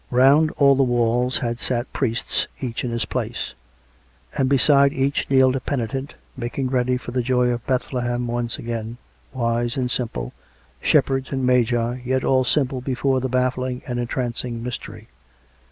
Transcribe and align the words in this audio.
Round 0.09 0.49
all 0.57 0.73
the 0.73 0.81
walls 0.81 1.37
had 1.37 1.59
sat 1.59 1.93
priests, 1.93 2.47
each 2.59 2.83
in 2.83 2.89
his 2.89 3.05
place; 3.05 3.53
and 4.35 4.49
beside 4.49 4.93
each 4.93 5.29
kneeled 5.29 5.55
a 5.55 5.59
penitent, 5.59 6.15
making 6.35 6.69
ready 6.69 6.97
for 6.97 7.11
the 7.11 7.21
joy 7.21 7.49
of 7.49 7.63
Bethlehem 7.67 8.25
once 8.25 8.57
again— 8.57 8.97
wise 9.31 9.77
and 9.77 9.91
simple— 9.91 10.33
Shepherds 10.91 11.31
and 11.31 11.45
Magi— 11.45 11.99
yet 12.03 12.23
all 12.23 12.43
simple 12.43 12.81
before 12.81 13.19
the 13.21 13.29
baffling 13.29 13.83
and 13.85 13.99
entrancing 13.99 14.63
Mystery. 14.63 15.07